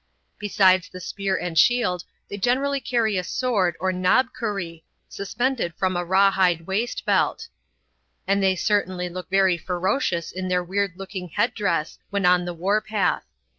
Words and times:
Besides 0.39 0.89
the 0.89 0.99
spear 0.99 1.37
and 1.37 1.55
shield 1.55 2.05
they 2.27 2.35
generally 2.35 2.79
carry 2.79 3.17
a 3.17 3.23
sword 3.23 3.75
or 3.79 3.91
knobkerrie, 3.93 4.81
suspended 5.07 5.75
from 5.75 5.95
a 5.95 6.03
raw 6.03 6.31
hide 6.31 6.61
waist 6.65 7.05
belt; 7.05 7.49
and 8.25 8.41
they 8.41 8.55
certainly 8.55 9.09
look 9.09 9.29
very 9.29 9.59
ferocious 9.59 10.31
in 10.31 10.47
their 10.47 10.63
weird 10.63 10.93
looking 10.95 11.29
headdress 11.29 11.99
when 12.09 12.25
on 12.25 12.45
the 12.45 12.53
warpath. 12.55 13.25